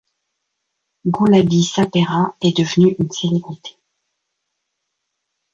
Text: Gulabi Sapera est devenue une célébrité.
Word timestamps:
Gulabi 1.05 1.61
Sapera 1.63 2.35
est 2.41 2.57
devenue 2.57 2.95
une 2.97 3.11
célébrité. 3.11 3.77